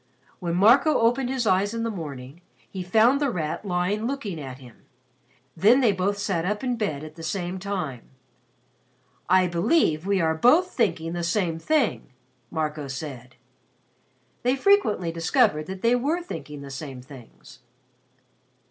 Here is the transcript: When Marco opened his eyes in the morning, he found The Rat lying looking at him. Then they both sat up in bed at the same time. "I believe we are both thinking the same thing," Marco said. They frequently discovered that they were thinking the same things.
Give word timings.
When 0.39 0.55
Marco 0.55 0.97
opened 0.99 1.29
his 1.29 1.45
eyes 1.45 1.75
in 1.75 1.83
the 1.83 1.91
morning, 1.91 2.41
he 2.67 2.81
found 2.81 3.19
The 3.21 3.29
Rat 3.29 3.63
lying 3.63 4.07
looking 4.07 4.41
at 4.41 4.57
him. 4.57 4.77
Then 5.55 5.79
they 5.79 5.91
both 5.91 6.17
sat 6.17 6.43
up 6.43 6.63
in 6.63 6.75
bed 6.75 7.03
at 7.03 7.13
the 7.13 7.21
same 7.21 7.59
time. 7.59 8.09
"I 9.29 9.45
believe 9.45 10.07
we 10.07 10.19
are 10.19 10.33
both 10.33 10.71
thinking 10.71 11.13
the 11.13 11.21
same 11.21 11.59
thing," 11.59 12.13
Marco 12.49 12.87
said. 12.87 13.35
They 14.41 14.55
frequently 14.55 15.11
discovered 15.11 15.67
that 15.67 15.83
they 15.83 15.95
were 15.95 16.23
thinking 16.23 16.63
the 16.63 16.71
same 16.71 17.03
things. 17.03 17.59